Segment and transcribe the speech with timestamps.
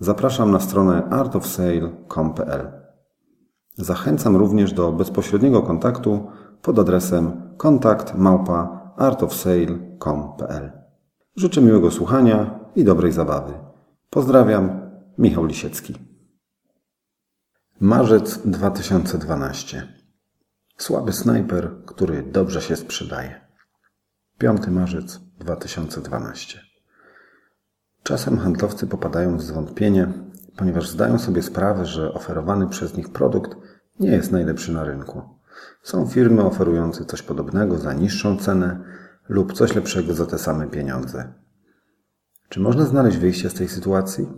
[0.00, 2.72] zapraszam na stronę artofsale.com.pl.
[3.76, 6.30] Zachęcam również do bezpośredniego kontaktu
[6.62, 10.72] pod adresem kontakt małpa artofsale.com.pl.
[11.36, 13.52] Życzę miłego słuchania i dobrej zabawy.
[14.10, 15.94] Pozdrawiam, Michał Lisiecki.
[17.80, 19.88] Marzec 2012.
[20.76, 23.48] Słaby snajper, który dobrze się sprzedaje.
[24.38, 26.67] 5 marzec 2012.
[28.08, 30.12] Czasem handlowcy popadają w zwątpienie,
[30.56, 33.56] ponieważ zdają sobie sprawę, że oferowany przez nich produkt
[34.00, 35.22] nie jest najlepszy na rynku.
[35.82, 38.80] Są firmy oferujące coś podobnego za niższą cenę
[39.28, 41.32] lub coś lepszego za te same pieniądze.
[42.48, 44.28] Czy można znaleźć wyjście z tej sytuacji?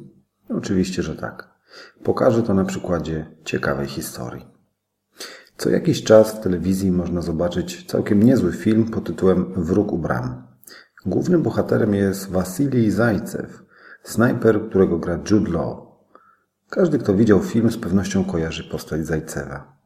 [0.49, 1.49] Oczywiście, że tak.
[2.05, 4.47] Pokażę to na przykładzie ciekawej historii.
[5.57, 10.43] Co jakiś czas w telewizji można zobaczyć całkiem niezły film pod tytułem Wróg u bram.
[11.07, 13.70] Głównym bohaterem jest Wasilij Zajcew,
[14.03, 15.91] snajper, którego gra Jude Law.
[16.71, 19.77] Każdy, kto widział film, z pewnością kojarzy postać Zajcewa.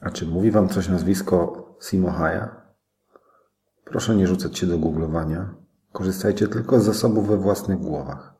[0.00, 2.48] A czy mówi Wam coś nazwisko Simo Haya?
[3.84, 5.54] Proszę nie rzucać się do googlowania.
[5.92, 8.34] Korzystajcie tylko z zasobów we własnych głowach.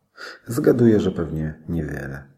[0.47, 2.31] Zgaduję, że pewnie niewiele.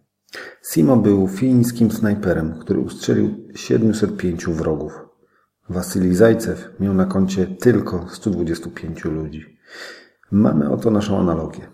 [0.63, 5.09] Simo był fińskim snajperem, który ustrzelił 705 wrogów.
[5.69, 9.59] Wasylij Zajcew miał na koncie tylko 125 ludzi.
[10.31, 11.67] Mamy oto naszą analogię.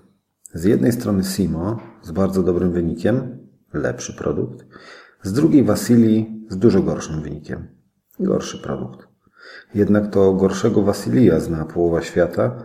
[0.52, 3.38] Z jednej strony Simo z bardzo dobrym wynikiem,
[3.72, 4.66] lepszy produkt,
[5.22, 7.68] z drugiej Wasylii z dużo gorszym wynikiem,
[8.20, 9.08] gorszy produkt.
[9.74, 12.64] Jednak to gorszego Wasylija zna połowa świata,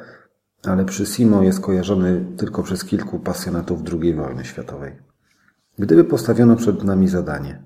[0.63, 4.95] ale przy Simo jest kojarzony tylko przez kilku pasjonatów II wojny światowej.
[5.79, 7.63] Gdyby postawiono przed nami zadanie,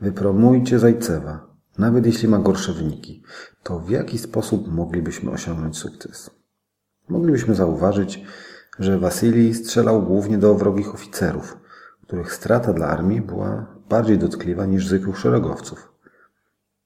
[0.00, 1.46] wypromujcie Zajcewa,
[1.78, 3.22] nawet jeśli ma gorsze wyniki,
[3.62, 6.30] to w jaki sposób moglibyśmy osiągnąć sukces?
[7.08, 8.24] Moglibyśmy zauważyć,
[8.78, 11.56] że Wasylij strzelał głównie do wrogich oficerów,
[12.02, 15.92] których strata dla armii była bardziej dotkliwa niż zwykłych szeregowców.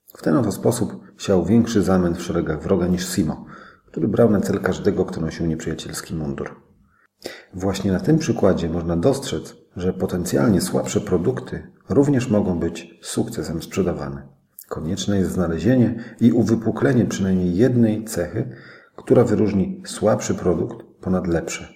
[0.06, 3.44] W ten oto sposób siał większy zamęt w szeregach wroga niż Simo,
[3.86, 6.66] który brał na cel każdego, kto nosił nieprzyjacielski mundur.
[7.54, 14.28] Właśnie na tym przykładzie można dostrzec, że potencjalnie słabsze produkty również mogą być sukcesem sprzedawane.
[14.68, 18.50] Konieczne jest znalezienie i uwypuklenie przynajmniej jednej cechy,
[18.96, 21.68] która wyróżni słabszy produkt ponad lepszy.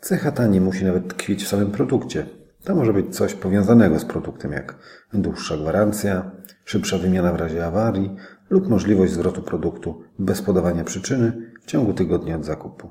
[0.00, 2.26] Cecha ta nie musi nawet tkwić w samym produkcie.
[2.64, 4.76] To może być coś powiązanego z produktem, jak
[5.12, 6.30] dłuższa gwarancja,
[6.64, 8.16] szybsza wymiana w razie awarii
[8.50, 12.90] lub możliwość zwrotu produktu bez podawania przyczyny w ciągu tygodnia od zakupu.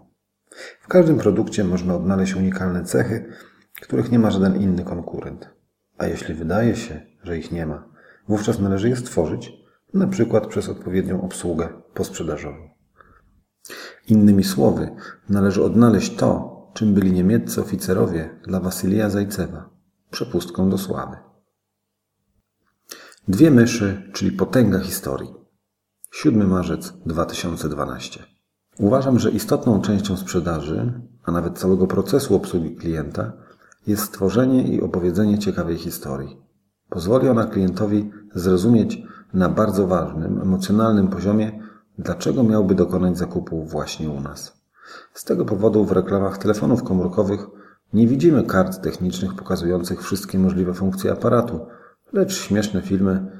[0.82, 3.26] W każdym produkcie można odnaleźć unikalne cechy,
[3.82, 5.50] których nie ma żaden inny konkurent.
[5.98, 7.90] A jeśli wydaje się, że ich nie ma,
[8.28, 9.52] wówczas należy je stworzyć,
[9.94, 12.75] na przykład przez odpowiednią obsługę posprzedażową.
[14.08, 14.96] Innymi słowy,
[15.30, 19.70] należy odnaleźć to, czym byli niemieccy oficerowie dla Wasylija Zajcewa,
[20.12, 21.18] przepustką do sławy.
[23.28, 25.34] Dwie myszy, czyli potęga historii.
[26.12, 28.24] 7 marzec 2012.
[28.80, 33.34] Uważam, że istotną częścią sprzedaży, a nawet całego procesu obsługi klienta,
[33.88, 36.38] jest stworzenie i opowiedzenie ciekawej historii.
[36.90, 39.02] Pozwoli ona klientowi zrozumieć
[39.34, 41.65] na bardzo ważnym, emocjonalnym poziomie,
[41.98, 44.62] dlaczego miałby dokonać zakupu właśnie u nas.
[45.14, 47.48] Z tego powodu w reklamach telefonów komórkowych
[47.94, 51.68] nie widzimy kart technicznych pokazujących wszystkie możliwe funkcje aparatu,
[52.14, 53.32] lecz śmieszne filmy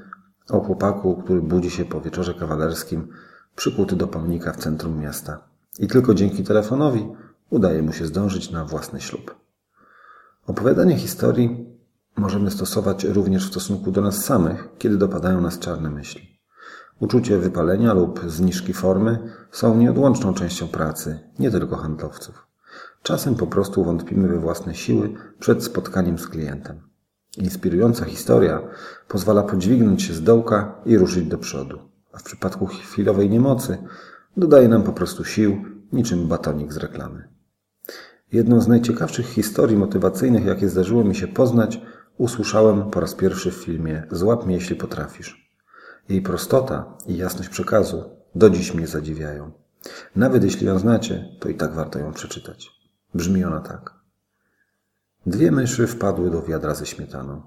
[0.50, 3.08] o chłopaku, który budzi się po wieczorze kawalerskim
[3.56, 5.38] przykuty do pomnika w centrum miasta.
[5.78, 7.08] I tylko dzięki telefonowi
[7.50, 9.34] udaje mu się zdążyć na własny ślub.
[10.46, 11.66] Opowiadanie historii
[12.16, 16.35] możemy stosować również w stosunku do nas samych, kiedy dopadają nas czarne myśli.
[17.00, 19.18] Uczucie wypalenia lub zniżki formy
[19.50, 22.46] są nieodłączną częścią pracy, nie tylko handlowców.
[23.02, 26.80] Czasem po prostu wątpimy we własne siły przed spotkaniem z klientem.
[27.38, 28.62] Inspirująca historia
[29.08, 31.78] pozwala podźwignąć się z dołka i ruszyć do przodu,
[32.12, 33.78] a w przypadku chwilowej niemocy
[34.36, 37.28] dodaje nam po prostu sił, niczym batonik z reklamy.
[38.32, 41.80] Jedną z najciekawszych historii motywacyjnych, jakie zdarzyło mi się poznać,
[42.18, 45.45] usłyszałem po raz pierwszy w filmie Złap mnie, jeśli potrafisz.
[46.08, 48.04] Jej prostota i jasność przekazu
[48.34, 49.52] do dziś mnie zadziwiają.
[50.16, 52.70] Nawet jeśli ją znacie, to i tak warto ją przeczytać.
[53.14, 53.94] Brzmi ona tak.
[55.26, 57.42] Dwie myszy wpadły do wiadra ze śmietaną.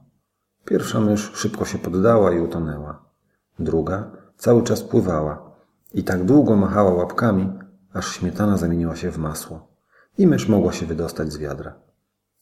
[0.65, 3.05] Pierwsza mysz szybko się poddała i utonęła.
[3.59, 5.55] Druga cały czas pływała
[5.93, 7.59] i tak długo machała łapkami,
[7.93, 9.67] aż śmietana zamieniła się w masło
[10.17, 11.73] i mysz mogła się wydostać z wiadra.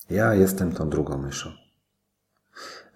[0.09, 1.49] Ja jestem tą drugą myszą.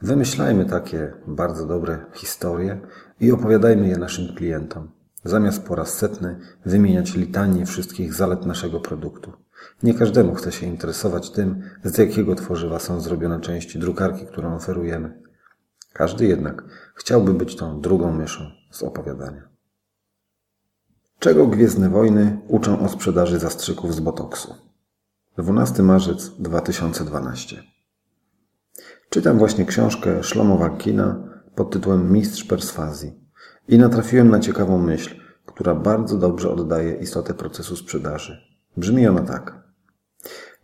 [0.02, 2.80] Wymyślajmy takie bardzo dobre historie
[3.20, 4.92] i opowiadajmy je naszym klientom,
[5.24, 9.34] zamiast po raz setny wymieniać litanie wszystkich zalet naszego produktu.
[9.84, 15.22] Nie każdemu chce się interesować tym, z jakiego tworzywa są zrobione części drukarki, którą oferujemy.
[15.94, 16.64] Każdy jednak
[16.96, 19.50] chciałby być tą drugą myszą z opowiadania.
[21.20, 24.56] Czego Gwiezdne Wojny uczą o sprzedaży zastrzyków z botoksu?
[25.38, 27.71] 12 marzec 2012
[29.14, 31.24] Czytam właśnie książkę Szlomowa Kina
[31.56, 33.14] pod tytułem Mistrz Perswazji
[33.68, 35.16] i natrafiłem na ciekawą myśl,
[35.46, 38.38] która bardzo dobrze oddaje istotę procesu sprzedaży.
[38.78, 39.64] Brzmi ona tak.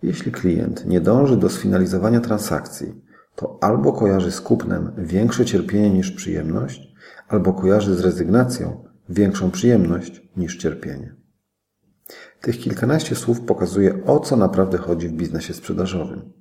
[0.04, 3.02] Jeśli klient nie dąży do sfinalizowania transakcji,
[3.36, 6.82] to albo kojarzy z kupnem większe cierpienie niż przyjemność,
[7.28, 11.16] albo kojarzy z rezygnacją większą przyjemność niż cierpienie.
[12.42, 16.34] Tych kilkanaście słów pokazuje, o co naprawdę chodzi w biznesie sprzedażowym.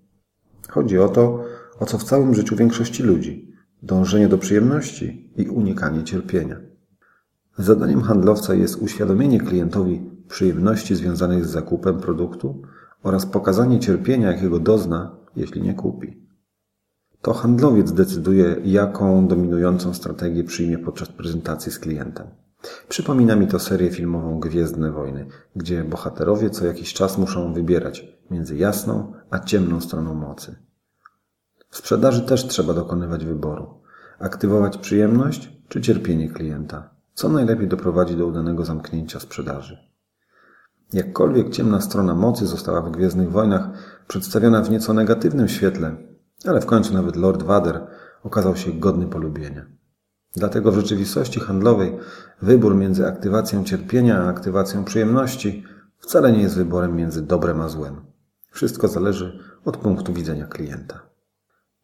[0.69, 1.45] Chodzi o to,
[1.81, 3.53] o co w całym życiu większości ludzi
[3.83, 6.57] dążenie do przyjemności i unikanie cierpienia.
[7.59, 12.63] Zadaniem handlowca jest uświadomienie klientowi przyjemności związanych z zakupem produktu
[13.03, 16.27] oraz pokazanie cierpienia, jakiego dozna, jeśli nie kupi.
[17.23, 22.27] To handlowiec decyduje, jaką dominującą strategię przyjmie podczas prezentacji z klientem.
[22.89, 25.27] Przypomina mi to serię filmową Gwiezdne Wojny,
[25.57, 30.66] gdzie bohaterowie co jakiś czas muszą wybierać między jasną a ciemną stroną mocy.
[31.77, 33.81] W sprzedaży też trzeba dokonywać wyboru.
[34.19, 36.91] Aktywować przyjemność czy cierpienie klienta.
[37.15, 39.79] Co najlepiej doprowadzi do udanego zamknięcia sprzedaży.
[40.93, 43.69] Jakkolwiek ciemna strona mocy została w Gwiezdnych Wojnach
[44.09, 45.97] przedstawiona w nieco negatywnym świetle,
[46.47, 47.87] ale w końcu nawet Lord Vader
[48.23, 49.67] okazał się godny polubienia.
[50.37, 51.99] Dlatego w rzeczywistości handlowej
[52.43, 55.65] wybór między aktywacją cierpienia a aktywacją przyjemności
[55.99, 58.01] wcale nie jest wyborem między dobrem a złem.
[58.51, 61.16] Wszystko zależy od punktu widzenia klienta.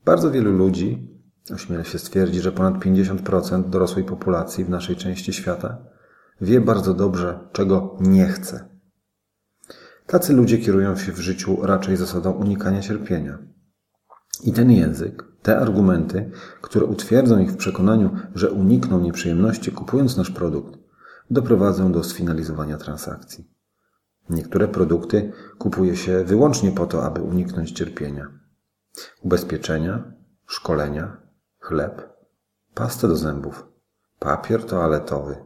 [0.04, 1.08] Bardzo wielu ludzi,
[1.54, 5.78] ośmielę się stwierdzić, że ponad 50% dorosłej populacji w naszej części świata
[6.40, 8.69] wie bardzo dobrze, czego nie chce.
[10.06, 13.38] Tacy ludzie kierują się w życiu raczej zasadą unikania cierpienia.
[14.44, 16.31] I ten język, te argumenty,
[16.62, 20.78] które utwierdzą ich w przekonaniu, że unikną nieprzyjemności kupując nasz produkt,
[21.31, 23.50] doprowadzą do sfinalizowania transakcji.
[24.31, 28.41] Niektóre produkty kupuje się wyłącznie po to, aby uniknąć cierpienia.
[29.22, 30.12] Ubezpieczenia,
[30.46, 31.16] szkolenia,
[31.58, 32.08] chleb,
[32.74, 33.66] pastę do zębów,
[34.18, 35.36] papier toaletowy,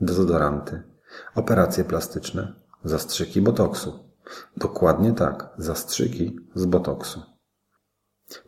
[0.00, 0.82] dezodoranty,
[1.34, 2.54] operacje plastyczne,
[2.84, 4.10] zastrzyki botoksu.
[4.56, 7.22] Dokładnie tak, zastrzyki z botoksu.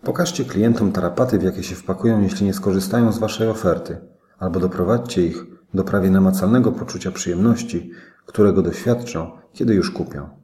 [0.03, 4.01] Pokażcie klientom tarapaty, w jakie się wpakują, jeśli nie skorzystają z Waszej oferty,
[4.39, 7.91] albo doprowadźcie ich do prawie namacalnego poczucia przyjemności,
[8.27, 10.42] którego doświadczą, kiedy już kupią.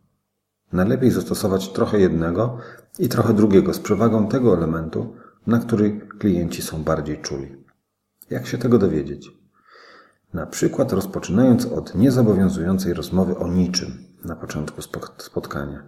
[0.72, 2.58] Najlepiej zastosować trochę jednego
[2.98, 5.14] i trochę drugiego z przewagą tego elementu,
[5.46, 7.56] na który klienci są bardziej czuli.
[8.30, 9.30] Jak się tego dowiedzieć?
[10.34, 14.82] Na przykład rozpoczynając od niezobowiązującej rozmowy o niczym na początku
[15.18, 15.82] spotkania.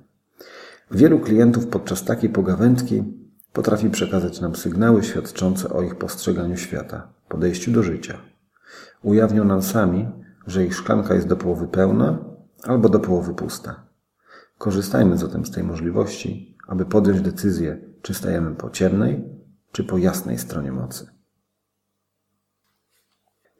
[0.90, 3.04] Wielu klientów podczas takiej pogawędki
[3.52, 8.18] potrafi przekazać nam sygnały świadczące o ich postrzeganiu świata, podejściu do życia.
[9.02, 10.08] Ujawnią nam sami,
[10.46, 12.18] że ich szklanka jest do połowy pełna
[12.62, 13.89] albo do połowy pusta.
[14.60, 19.24] Korzystajmy zatem z tej możliwości, aby podjąć decyzję, czy stajemy po ciemnej,
[19.72, 21.06] czy po jasnej stronie mocy.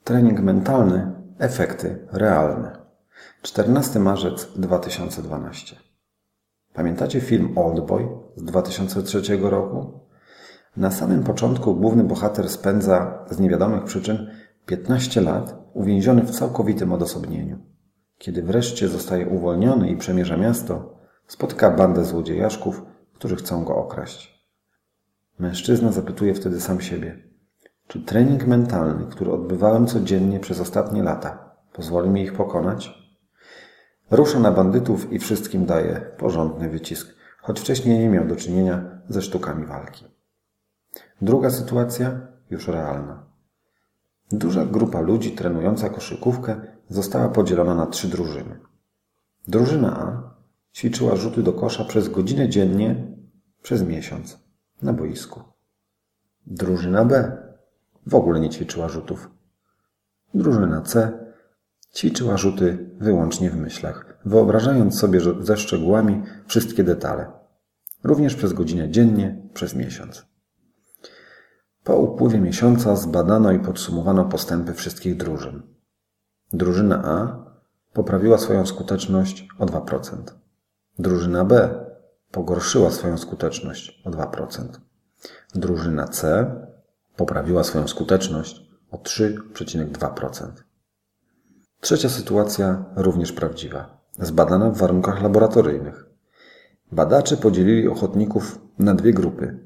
[0.05, 2.79] Trening mentalny, efekty realne.
[3.43, 5.77] 14 marzec 2012.
[6.75, 10.01] Pamiętacie film Oldboy z 2003 roku?
[10.77, 14.31] Na samym początku główny bohater spędza z niewiadomych przyczyn
[14.67, 17.59] 15 lat uwięziony w całkowitym odosobnieniu.
[18.21, 22.83] Kiedy wreszcie zostaje uwolniony i przemierza miasto, spotyka bandę złodziejaszków,
[23.15, 24.47] którzy chcą go okraść.
[25.39, 27.23] Mężczyzna zapytuje wtedy sam siebie,
[27.87, 32.91] czy trening mentalny, który odbywałem codziennie przez ostatnie lata, pozwoli mi ich pokonać?
[34.11, 39.23] Rusza na bandytów i wszystkim daje porządny wycisk, choć wcześniej nie miał do czynienia ze
[39.23, 40.05] sztukami walki.
[41.23, 43.27] Druga sytuacja, już realna.
[44.33, 48.59] Duża grupa ludzi trenująca koszykówkę została podzielona na trzy drużyny.
[49.49, 50.35] Drużyna A
[50.75, 53.17] ćwiczyła rzuty do kosza przez godzinę dziennie
[53.63, 54.39] przez miesiąc
[54.83, 55.43] na boisku.
[56.47, 57.43] Drużyna B
[58.07, 59.31] w ogóle nie ćwiczyła rzutów.
[60.35, 61.19] Drużyna C
[61.95, 67.33] ćwiczyła rzuty wyłącznie w myślach, wyobrażając sobie ze szczegółami wszystkie detale.
[68.05, 70.27] Również przez godzinę dziennie przez miesiąc.
[71.85, 75.63] Po upływie miesiąca zbadano i podsumowano postępy wszystkich drużyn.
[76.53, 77.45] Drużyna A
[77.93, 80.17] poprawiła swoją skuteczność o 2%.
[80.99, 81.85] Drużyna B
[82.31, 84.65] pogorszyła swoją skuteczność o 2%.
[85.55, 86.51] Drużyna C
[87.17, 90.47] poprawiła swoją skuteczność o 3,2%.
[91.81, 96.07] Trzecia sytuacja również prawdziwa, zbadana w warunkach laboratoryjnych.
[96.93, 99.59] Badacze podzielili ochotników na dwie grupy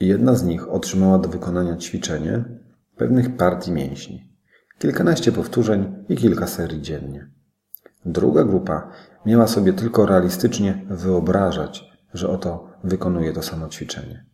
[0.00, 2.44] i jedna z nich otrzymała do wykonania ćwiczenie
[2.96, 4.31] pewnych partii mięśni.
[4.82, 7.30] Kilkanaście powtórzeń i kilka serii dziennie.
[8.04, 8.88] Druga grupa
[9.26, 11.84] miała sobie tylko realistycznie wyobrażać,
[12.14, 14.24] że oto wykonuje to samo ćwiczenie.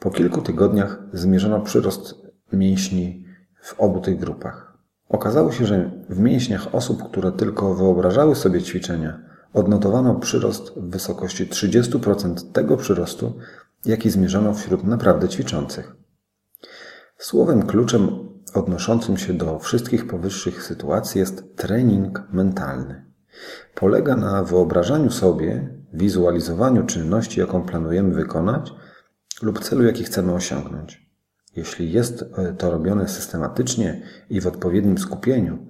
[0.00, 2.14] Po kilku tygodniach zmierzono przyrost
[2.52, 3.24] mięśni
[3.62, 4.78] w obu tych grupach.
[5.08, 9.20] Okazało się, że w mięśniach osób, które tylko wyobrażały sobie ćwiczenia,
[9.52, 13.38] odnotowano przyrost w wysokości 30% tego przyrostu,
[13.84, 15.96] jaki zmierzono wśród naprawdę ćwiczących.
[17.18, 23.04] Słowem kluczem odnoszącym się do wszystkich powyższych sytuacji jest trening mentalny.
[23.74, 28.72] Polega na wyobrażaniu sobie, wizualizowaniu czynności, jaką planujemy wykonać
[29.42, 31.08] lub celu, jaki chcemy osiągnąć.
[31.56, 32.24] Jeśli jest
[32.58, 35.66] to robione systematycznie i w odpowiednim skupieniu,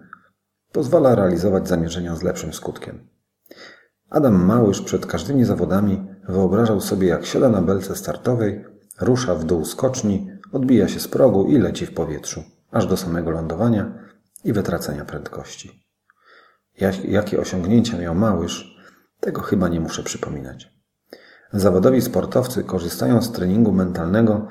[0.73, 3.09] pozwala realizować zamierzenia z lepszym skutkiem.
[4.11, 8.65] Adam Małysz przed każdymi zawodami wyobrażał sobie, jak siada na belce startowej,
[9.01, 13.31] rusza w dół skoczni, odbija się z progu i leci w powietrzu, aż do samego
[13.31, 13.93] lądowania
[14.45, 15.85] i wytracenia prędkości.
[17.05, 18.79] jakie osiągnięcia miał Małysz,
[19.21, 20.73] tego chyba nie muszę przypominać.
[21.53, 24.49] Zawodowi sportowcy korzystają z treningu mentalnego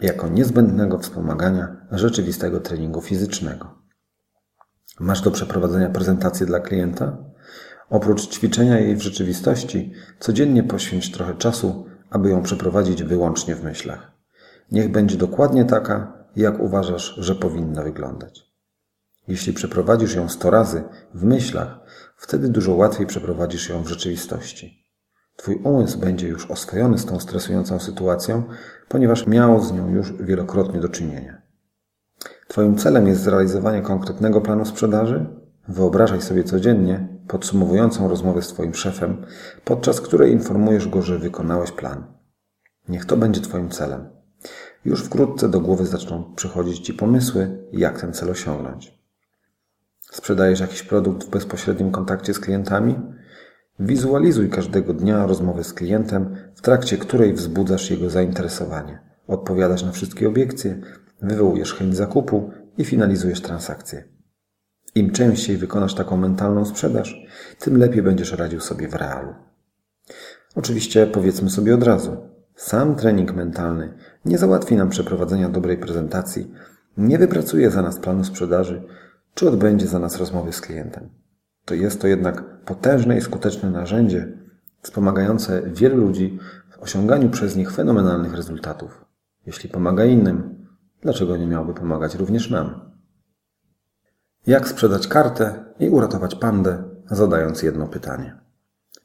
[0.00, 3.74] jako niezbędnego wspomagania rzeczywistego treningu fizycznego.
[5.00, 7.16] Masz do przeprowadzenia prezentację dla klienta?
[7.90, 14.12] Oprócz ćwiczenia jej w rzeczywistości, codziennie poświęć trochę czasu, aby ją przeprowadzić wyłącznie w myślach.
[14.72, 18.46] Niech będzie dokładnie taka, jak uważasz, że powinna wyglądać.
[19.28, 21.78] Jeśli przeprowadzisz ją sto razy w myślach,
[22.16, 24.86] wtedy dużo łatwiej przeprowadzisz ją w rzeczywistości.
[25.36, 28.42] Twój umysł będzie już oswojony z tą stresującą sytuacją,
[28.88, 31.42] ponieważ miał z nią już wielokrotnie do czynienia.
[32.48, 35.26] Twoim celem jest zrealizowanie konkretnego planu sprzedaży?
[35.68, 39.26] Wyobrażaj sobie codziennie podsumowującą rozmowę z Twoim szefem,
[39.64, 42.04] podczas której informujesz go, że wykonałeś plan.
[42.88, 44.15] Niech to będzie Twoim celem.
[44.86, 48.98] Już wkrótce do głowy zaczną przychodzić Ci pomysły, jak ten cel osiągnąć.
[50.00, 52.94] Sprzedajesz jakiś produkt w bezpośrednim kontakcie z klientami?
[53.80, 58.98] Wizualizuj każdego dnia rozmowę z klientem, w trakcie której wzbudzasz jego zainteresowanie.
[59.26, 60.80] Odpowiadasz na wszystkie obiekcje,
[61.22, 64.04] wywołujesz chęć zakupu i finalizujesz transakcję.
[64.94, 67.26] Im częściej wykonasz taką mentalną sprzedaż,
[67.58, 69.34] tym lepiej będziesz radził sobie w realu.
[70.54, 73.94] Oczywiście powiedzmy sobie od razu, sam trening mentalny
[74.24, 76.52] nie załatwi nam przeprowadzenia dobrej prezentacji,
[76.96, 78.82] nie wypracuje za nas planu sprzedaży,
[79.34, 81.08] czy odbędzie za nas rozmowy z klientem.
[81.64, 84.32] To jest to jednak potężne i skuteczne narzędzie
[84.82, 86.38] wspomagające wielu ludzi
[86.70, 89.04] w osiąganiu przez nich fenomenalnych rezultatów.
[89.46, 90.66] Jeśli pomaga innym,
[91.00, 92.90] dlaczego nie miałby pomagać również nam?
[94.46, 98.40] Jak sprzedać kartę i uratować pandę, zadając jedno pytanie.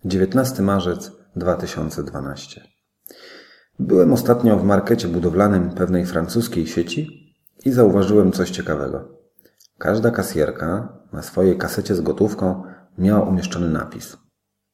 [0.05, 2.61] 19 marzec 2012.
[3.81, 7.33] Byłem ostatnio w markecie budowlanym pewnej francuskiej sieci
[7.65, 9.17] i zauważyłem coś ciekawego.
[9.77, 12.63] Każda kasjerka na swojej kasecie z gotówką
[12.97, 14.17] miała umieszczony napis.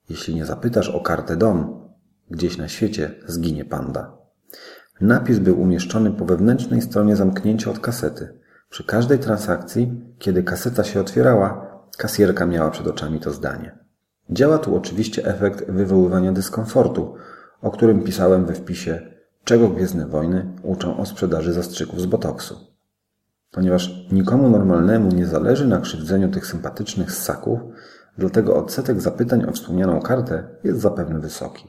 [0.10, 1.90] Jeśli nie zapytasz o kartę dom,
[2.32, 4.18] gdzieś na świecie zginie panda.
[5.02, 8.40] Napis był umieszczony po wewnętrznej stronie zamknięcia od kasety.
[8.70, 13.80] Przy każdej transakcji, kiedy kaseta się otwierała, kasjerka miała przed oczami to zdanie.
[14.30, 17.16] Działa tu oczywiście efekt wywoływania dyskomfortu,
[17.62, 19.02] o którym pisałem we wpisie
[19.44, 22.68] Czego Gwiezdne Wojny uczą o sprzedaży zastrzyków z botoksu
[23.52, 27.60] ponieważ nikomu normalnemu nie zależy na krzywdzeniu tych sympatycznych ssaków,
[28.18, 31.68] dlatego odsetek zapytań o wspomnianą kartę jest zapewne wysoki.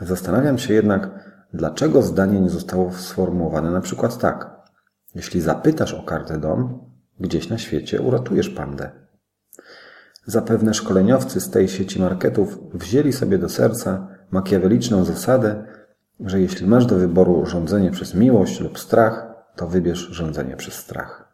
[0.00, 1.10] Zastanawiam się jednak,
[1.52, 4.60] dlaczego zdanie nie zostało sformułowane na przykład tak.
[5.14, 6.84] Jeśli zapytasz o kartę dom,
[7.20, 8.90] gdzieś na świecie uratujesz pandę.
[10.26, 15.64] Zapewne szkoleniowcy z tej sieci marketów wzięli sobie do serca makiaweliczną zasadę,
[16.20, 21.30] że jeśli masz do wyboru rządzenie przez miłość lub strach, to wybierz rządzenie przez strach.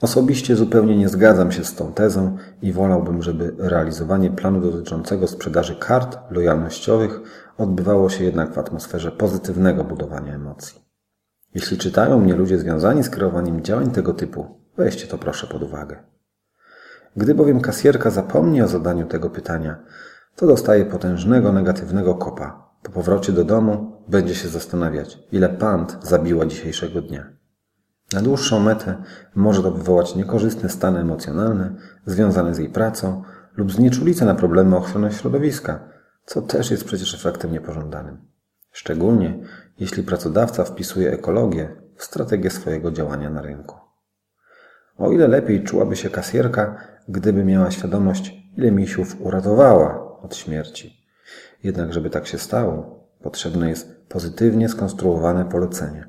[0.00, 5.76] Osobiście zupełnie nie zgadzam się z tą tezą i wolałbym, żeby realizowanie planu dotyczącego sprzedaży
[5.76, 7.20] kart lojalnościowych
[7.58, 10.80] odbywało się jednak w atmosferze pozytywnego budowania emocji.
[11.54, 15.96] Jeśli czytają mnie ludzie związani z kreowaniem działań tego typu, weźcie to proszę pod uwagę.
[17.16, 19.78] Gdy bowiem kasjerka zapomni o zadaniu tego pytania,
[20.40, 26.46] to dostaje potężnego negatywnego kopa Po powrocie do domu będzie się zastanawiać, ile pand zabiła
[26.46, 27.26] dzisiejszego dnia.
[28.12, 28.96] Na dłuższą metę
[29.34, 31.74] może to wywołać niekorzystne stany emocjonalne
[32.06, 33.22] związane z jej pracą
[33.56, 35.88] lub znieczulicę na problemy ochrony środowiska,
[36.26, 38.18] co też jest przecież efektem niepożądanym.
[38.72, 39.38] Szczególnie
[39.78, 43.76] jeśli pracodawca wpisuje ekologię w strategię swojego działania na rynku.
[44.98, 46.76] O ile lepiej czułaby się kasjerka,
[47.08, 50.96] gdyby miała świadomość, ile misiów uratowała od śmierci.
[51.62, 56.06] Jednak, żeby tak się stało, potrzebne jest pozytywnie skonstruowane polecenie.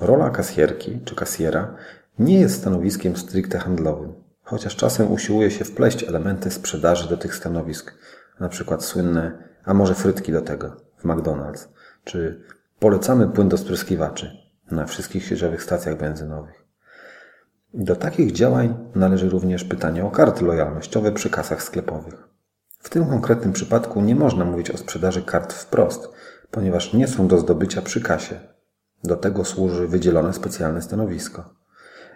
[0.00, 1.76] Rola kasjerki czy kasjera
[2.18, 7.94] nie jest stanowiskiem stricte handlowym, chociaż czasem usiłuje się wpleść elementy sprzedaży do tych stanowisk,
[8.40, 11.68] na przykład słynne, a może frytki do tego w McDonald's,
[12.04, 12.42] czy
[12.78, 14.36] polecamy płyn do spryskiwaczy
[14.70, 16.64] na wszystkich sieciowych stacjach benzynowych.
[17.74, 22.28] Do takich działań należy również pytanie o karty lojalnościowe przy kasach sklepowych.
[22.80, 26.08] W tym konkretnym przypadku nie można mówić o sprzedaży kart wprost,
[26.50, 28.40] ponieważ nie są do zdobycia przy kasie.
[29.04, 31.54] Do tego służy wydzielone specjalne stanowisko.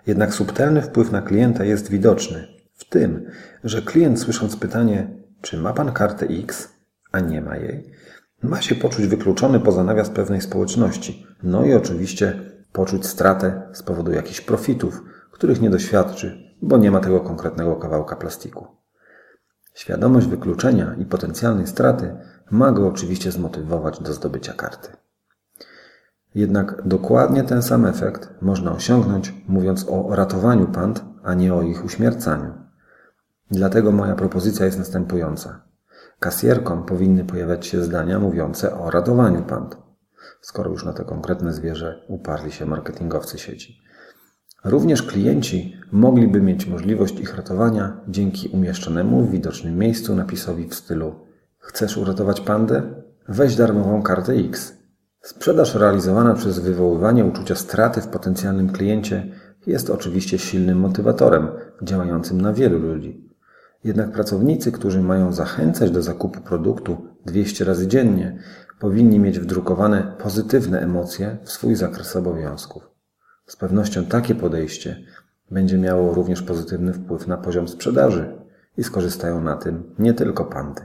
[0.06, 3.26] Jednak subtelny wpływ na klienta jest widoczny w tym,
[3.64, 6.68] że klient słysząc pytanie, czy ma pan kartę X,
[7.12, 7.90] a nie ma jej,
[8.42, 12.40] ma się poczuć wykluczony poza nawias pewnej społeczności, no i oczywiście
[12.72, 18.16] poczuć stratę z powodu jakichś profitów, których nie doświadczy, bo nie ma tego konkretnego kawałka
[18.16, 18.66] plastiku.
[19.74, 22.16] Świadomość wykluczenia i potencjalnej straty
[22.50, 24.88] ma go oczywiście zmotywować do zdobycia karty.
[26.34, 31.84] Jednak dokładnie ten sam efekt można osiągnąć mówiąc o ratowaniu pand, a nie o ich
[31.84, 32.54] uśmiercaniu.
[33.50, 35.62] Dlatego moja propozycja jest następująca.
[36.20, 39.76] Kasjerkom powinny pojawiać się zdania mówiące o ratowaniu pand,
[40.40, 43.84] skoro już na to konkretne zwierzę uparli się marketingowcy sieci.
[44.64, 51.14] Również klienci mogliby mieć możliwość ich ratowania dzięki umieszczonemu w widocznym miejscu napisowi w stylu
[51.58, 52.82] Chcesz uratować pandę?
[53.28, 54.76] Weź darmową kartę X.
[55.20, 59.32] Sprzedaż realizowana przez wywoływanie uczucia straty w potencjalnym kliencie
[59.66, 61.48] jest oczywiście silnym motywatorem
[61.82, 63.30] działającym na wielu ludzi.
[63.84, 68.38] Jednak pracownicy, którzy mają zachęcać do zakupu produktu 200 razy dziennie,
[68.80, 72.90] powinni mieć wdrukowane pozytywne emocje w swój zakres obowiązków.
[73.46, 75.04] Z pewnością takie podejście
[75.50, 78.38] będzie miało również pozytywny wpływ na poziom sprzedaży
[78.76, 80.82] i skorzystają na tym nie tylko pandy.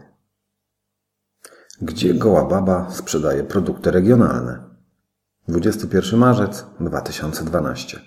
[1.82, 4.64] Gdzie goła baba sprzedaje produkty regionalne?
[5.48, 8.00] 21 marzec 2012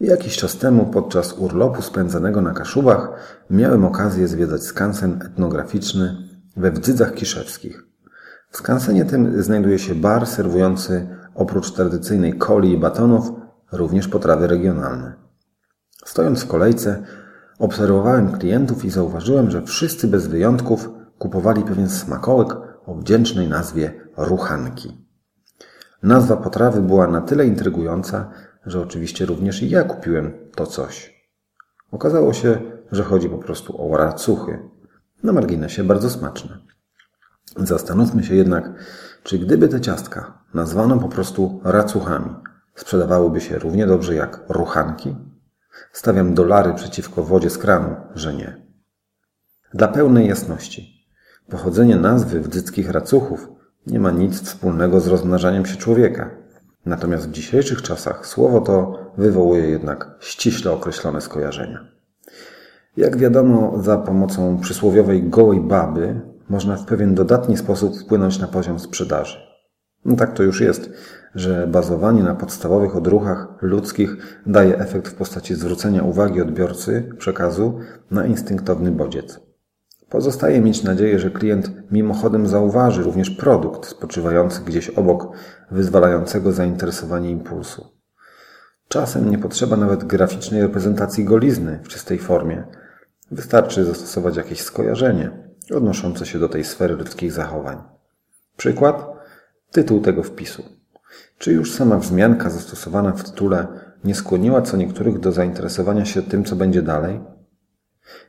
[0.00, 3.10] Jakiś czas temu podczas urlopu spędzanego na Kaszubach
[3.50, 6.16] miałem okazję zwiedzać skansen etnograficzny
[6.56, 7.84] we Wdzydzach Kiszewskich.
[8.50, 13.39] W skansenie tym znajduje się bar serwujący oprócz tradycyjnej coli i batonów
[13.72, 15.14] również potrawy regionalne.
[16.04, 17.02] Stojąc w kolejce,
[17.58, 22.48] obserwowałem klientów i zauważyłem, że wszyscy bez wyjątków kupowali pewien smakołek
[22.86, 25.06] o wdzięcznej nazwie ruchanki.
[26.02, 28.30] Nazwa potrawy była na tyle intrygująca,
[28.66, 31.20] że oczywiście również i ja kupiłem to coś.
[31.90, 32.60] Okazało się,
[32.92, 34.58] że chodzi po prostu o racuchy.
[35.22, 36.58] Na marginesie bardzo smaczne.
[37.56, 38.70] Zastanówmy się jednak,
[39.22, 42.34] czy gdyby te ciastka nazwano po prostu racuchami,
[42.80, 45.16] sprzedawałyby się równie dobrze jak ruchanki?
[45.92, 48.66] Stawiam dolary przeciwko wodzie z kranu, że nie.
[49.74, 51.06] Dla pełnej jasności.
[51.50, 53.48] Pochodzenie nazwy wdzyckich racuchów
[53.86, 56.30] nie ma nic wspólnego z rozmnażaniem się człowieka.
[56.86, 61.88] Natomiast w dzisiejszych czasach słowo to wywołuje jednak ściśle określone skojarzenia.
[62.96, 68.80] Jak wiadomo, za pomocą przysłowiowej gołej baby można w pewien dodatni sposób wpłynąć na poziom
[68.80, 69.49] sprzedaży.
[70.04, 70.90] No tak to już jest,
[71.34, 77.78] że bazowanie na podstawowych odruchach ludzkich daje efekt w postaci zwrócenia uwagi odbiorcy przekazu
[78.10, 79.40] na instynktowny bodziec.
[80.08, 85.36] Pozostaje mieć nadzieję, że klient mimochodem zauważy również produkt spoczywający gdzieś obok
[85.70, 87.86] wyzwalającego zainteresowanie impulsu.
[88.88, 92.64] Czasem nie potrzeba nawet graficznej reprezentacji golizny w czystej formie.
[93.30, 95.30] Wystarczy zastosować jakieś skojarzenie
[95.74, 97.76] odnoszące się do tej sfery ludzkich zachowań.
[98.56, 99.19] Przykład?
[99.70, 100.62] Tytuł tego wpisu.
[101.38, 103.66] Czy już sama wzmianka zastosowana w tytule
[104.04, 107.20] nie skłoniła co niektórych do zainteresowania się tym, co będzie dalej?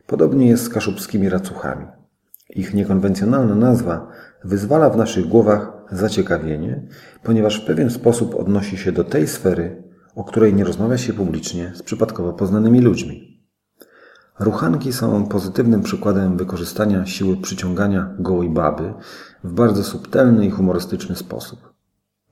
[0.07, 1.85] Podobnie jest z kaszubskimi racuchami.
[2.49, 4.07] Ich niekonwencjonalna nazwa
[4.43, 6.81] wyzwala w naszych głowach zaciekawienie,
[7.23, 9.83] ponieważ w pewien sposób odnosi się do tej sfery,
[10.15, 13.30] o której nie rozmawia się publicznie z przypadkowo poznanymi ludźmi.
[14.41, 18.93] Ruchanki są pozytywnym przykładem wykorzystania siły przyciągania gołej baby
[19.43, 21.73] w bardzo subtelny i humorystyczny sposób.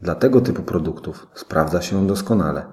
[0.01, 2.65] Dla tego typu produktów sprawdza się doskonale,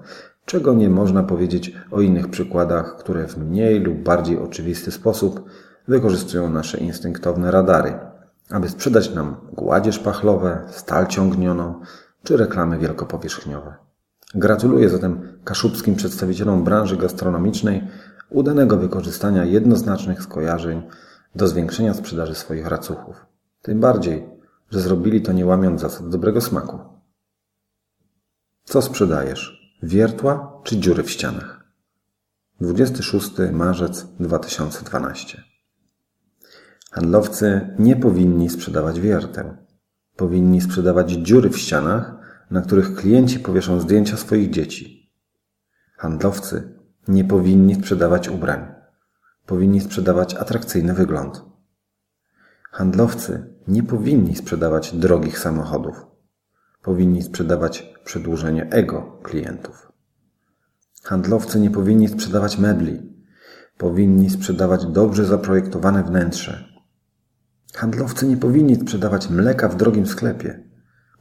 [0.45, 5.49] czego nie można powiedzieć o innych przykładach, które w mniej lub bardziej oczywisty sposób
[5.87, 7.99] wykorzystują nasze instynktowne radary,
[8.49, 11.81] aby sprzedać nam gładzie szpachlowe, stal ciągnioną
[12.23, 13.75] czy reklamy wielkopowierzchniowe.
[14.35, 17.87] Gratuluję zatem kaszubskim przedstawicielom branży gastronomicznej
[18.29, 20.81] udanego wykorzystania jednoznacznych skojarzeń
[21.35, 23.25] do zwiększenia sprzedaży swoich racuchów.
[23.61, 24.29] Tym bardziej,
[24.69, 26.79] że zrobili to nie łamiąc zasad dobrego smaku.
[28.63, 29.75] Co sprzedajesz?
[29.83, 31.65] Wiertła czy dziury w ścianach?
[32.61, 35.43] 26 marzec 2012
[36.91, 39.57] Handlowcy nie powinni sprzedawać wierteł.
[40.15, 42.15] Powinni sprzedawać dziury w ścianach,
[42.51, 45.11] na których klienci powieszą zdjęcia swoich dzieci.
[45.97, 46.76] Handlowcy
[47.07, 48.67] nie powinni sprzedawać ubrań.
[49.45, 51.41] Powinni sprzedawać atrakcyjny wygląd.
[52.71, 56.05] Handlowcy nie powinni sprzedawać drogich samochodów.
[56.81, 59.91] Powinni sprzedawać przedłużenie ego klientów.
[61.03, 63.17] Handlowcy nie powinni sprzedawać mebli.
[63.77, 66.63] Powinni sprzedawać dobrze zaprojektowane wnętrze.
[67.75, 70.63] Handlowcy nie powinni sprzedawać mleka w drogim sklepie.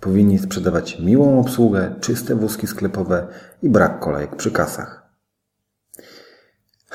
[0.00, 3.28] Powinni sprzedawać miłą obsługę, czyste wózki sklepowe
[3.62, 5.05] i brak kolejek przy kasach.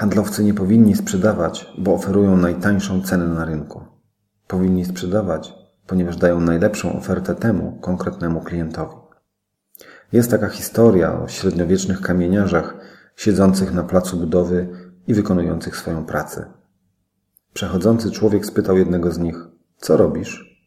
[0.02, 3.82] Handlowcy nie powinni sprzedawać, bo oferują najtańszą cenę na rynku.
[4.48, 5.54] Powinni sprzedawać,
[5.88, 8.96] ponieważ dają najlepszą ofertę temu konkretnemu klientowi.
[10.12, 12.78] Jest taka historia o średniowiecznych kamieniarzach
[13.16, 14.70] siedzących na placu budowy
[15.08, 16.46] i wykonujących swoją pracę.
[17.54, 19.36] Przechodzący człowiek spytał jednego z nich:
[19.78, 20.62] Co robisz?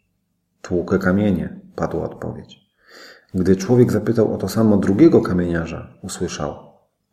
[0.62, 2.61] Tłukę kamienie, padła odpowiedź.
[3.35, 6.55] Gdy człowiek zapytał o to samo drugiego kamieniarza, usłyszał: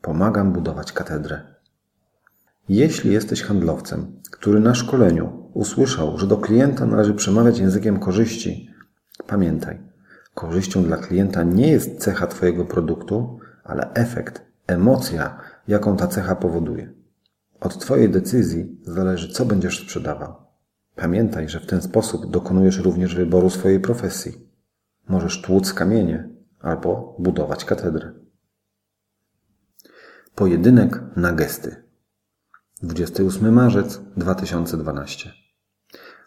[0.01, 1.60] Pomagam budować katedrę.
[2.73, 8.69] Jeśli jesteś handlowcem, który na szkoleniu usłyszał, że do klienta należy przemawiać językiem korzyści,
[9.27, 9.81] pamiętaj,
[10.33, 16.93] korzyścią dla klienta nie jest cecha Twojego produktu, ale efekt, emocja, jaką ta cecha powoduje.
[17.59, 20.35] Od Twojej decyzji zależy, co będziesz sprzedawał.
[20.95, 24.47] Pamiętaj, że w ten sposób dokonujesz również wyboru swojej profesji.
[25.07, 26.29] Możesz tłuc kamienie
[26.59, 28.11] albo budować katedrę.
[30.35, 31.90] Pojedynek na gesty.
[32.83, 35.31] 28 marzec 2012.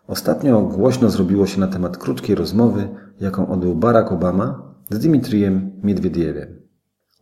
[0.06, 2.88] Ostatnio głośno zrobiło się na temat krótkiej rozmowy,
[3.20, 6.62] jaką odbył Barack Obama z Dimitrijem Miedwiediewem.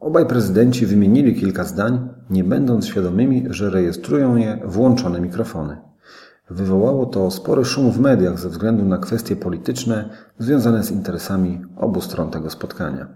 [0.01, 5.77] Obaj prezydenci wymienili kilka zdań, nie będąc świadomymi, że rejestrują je włączone mikrofony.
[6.51, 12.01] Wywołało to spory szum w mediach ze względu na kwestie polityczne związane z interesami obu
[12.01, 13.07] stron tego spotkania.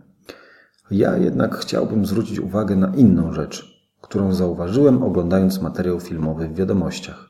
[0.90, 7.28] Ja jednak chciałbym zwrócić uwagę na inną rzecz, którą zauważyłem oglądając materiał filmowy w wiadomościach.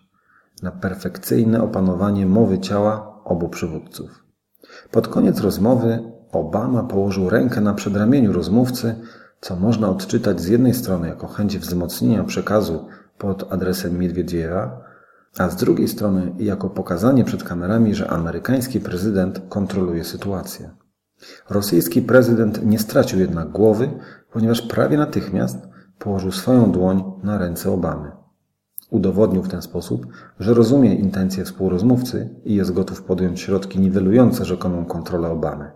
[0.62, 4.24] Na perfekcyjne opanowanie mowy ciała obu przywódców.
[4.90, 8.94] Pod koniec rozmowy Obama położył rękę na przedramieniu rozmówcy,
[9.40, 12.86] co można odczytać z jednej strony jako chęć wzmocnienia przekazu
[13.18, 14.80] pod adresem Miedwiediewa,
[15.38, 20.70] a z drugiej strony jako pokazanie przed kamerami, że amerykański prezydent kontroluje sytuację.
[21.50, 23.88] Rosyjski prezydent nie stracił jednak głowy,
[24.32, 25.58] ponieważ prawie natychmiast
[25.98, 28.10] położył swoją dłoń na ręce Obamy.
[28.90, 30.06] Udowodnił w ten sposób,
[30.40, 35.70] że rozumie intencje współrozmówcy i jest gotów podjąć środki niwelujące rzekomą kontrolę Obamy.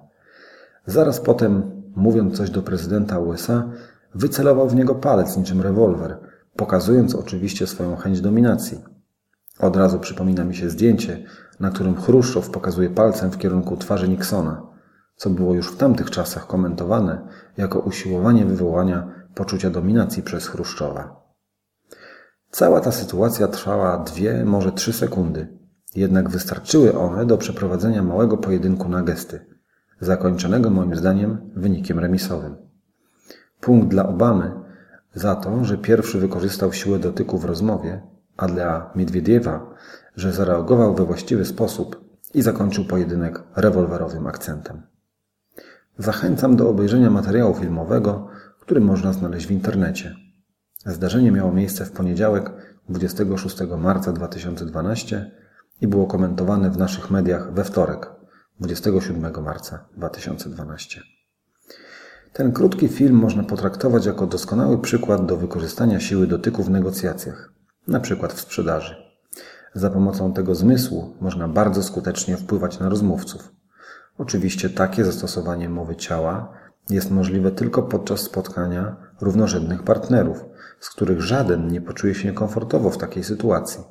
[0.86, 3.70] Zaraz potem mówiąc coś do prezydenta USA,
[4.14, 6.18] wycelował w niego palec niczym rewolwer,
[6.56, 8.84] pokazując oczywiście swoją chęć dominacji.
[9.58, 11.24] Od razu przypomina mi się zdjęcie,
[11.60, 14.62] na którym Chruszczow pokazuje palcem w kierunku twarzy Nixona,
[15.16, 21.20] co było już w tamtych czasach komentowane jako usiłowanie wywołania poczucia dominacji przez Chruszczowa.
[22.50, 25.48] Cała ta sytuacja trwała dwie, może trzy sekundy,
[25.94, 29.50] jednak wystarczyły one do przeprowadzenia małego pojedynku na gesty
[30.00, 32.56] zakończonego moim zdaniem wynikiem remisowym.
[33.60, 34.52] Punkt dla Obamy
[35.14, 38.02] za to, że pierwszy wykorzystał siłę dotyku w rozmowie,
[38.36, 39.74] a dla Miedwiediewa,
[40.16, 44.82] że zareagował we właściwy sposób i zakończył pojedynek rewolwerowym akcentem.
[45.98, 48.28] Zachęcam do obejrzenia materiału filmowego,
[48.70, 50.14] który można znaleźć w internecie.
[50.86, 52.50] Zdarzenie miało miejsce w poniedziałek
[52.88, 55.30] 26 marca 2012
[55.80, 58.10] i było komentowane w naszych mediach we wtorek
[58.60, 61.00] 27 marca 2012.
[62.32, 67.52] Ten krótki film można potraktować jako doskonały przykład do wykorzystania siły dotyku w negocjacjach,
[67.88, 68.94] na przykład w sprzedaży.
[69.74, 73.52] Za pomocą tego zmysłu można bardzo skutecznie wpływać na rozmówców.
[74.18, 76.59] Oczywiście takie zastosowanie mowy ciała
[76.90, 80.44] jest możliwe tylko podczas spotkania równorzędnych partnerów,
[80.80, 83.84] z których żaden nie poczuje się komfortowo w takiej sytuacji.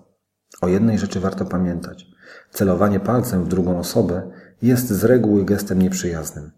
[0.61, 2.05] O jednej rzeczy warto pamiętać.
[2.51, 4.31] Celowanie palcem w drugą osobę
[4.61, 6.51] jest z reguły gestem nieprzyjaznym.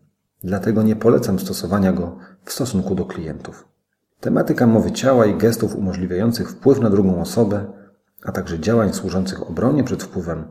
[0.44, 3.68] Dlatego nie polecam stosowania go w stosunku do klientów.
[4.20, 7.66] Tematyka mowy ciała i gestów umożliwiających wpływ na drugą osobę,
[8.24, 10.48] a także działań służących obronie przed wpływem,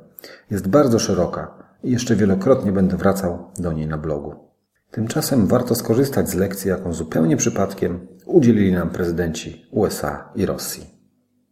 [0.51, 4.50] jest bardzo szeroka i jeszcze wielokrotnie będę wracał do niej na blogu.
[4.91, 11.00] Tymczasem warto skorzystać z lekcji, jaką zupełnie przypadkiem udzielili nam prezydenci USA i Rosji.